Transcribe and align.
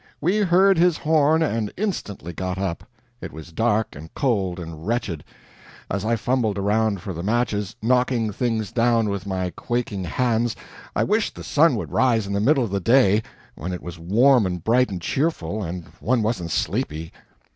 We 0.19 0.37
heard 0.37 0.79
his 0.79 0.97
horn 0.97 1.43
and 1.43 1.71
instantly 1.77 2.33
got 2.33 2.57
up. 2.57 2.83
It 3.21 3.31
was 3.31 3.51
dark 3.51 3.95
and 3.95 4.11
cold 4.15 4.59
and 4.59 4.87
wretched. 4.87 5.23
As 5.91 6.03
I 6.03 6.15
fumbled 6.15 6.57
around 6.57 7.01
for 7.03 7.13
the 7.13 7.21
matches, 7.21 7.75
knocking 7.83 8.31
things 8.31 8.71
down 8.71 9.09
with 9.09 9.27
my 9.27 9.51
quaking 9.55 10.05
hands, 10.05 10.55
I 10.95 11.03
wished 11.03 11.35
the 11.35 11.43
sun 11.43 11.75
would 11.75 11.91
rise 11.91 12.25
in 12.25 12.33
the 12.33 12.39
middle 12.41 12.63
of 12.63 12.71
the 12.71 12.79
day, 12.79 13.21
when 13.53 13.71
it 13.73 13.83
was 13.83 13.99
warm 13.99 14.47
and 14.47 14.63
bright 14.63 14.89
and 14.89 14.99
cheerful, 14.99 15.61
and 15.61 15.85
one 15.99 16.23
wasn't 16.23 16.49
sleepy. 16.49 17.13